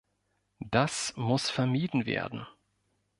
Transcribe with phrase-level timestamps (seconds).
[0.71, 2.47] Das muss vermieden werden.